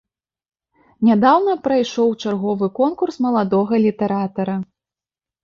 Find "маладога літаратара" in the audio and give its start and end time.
3.27-4.59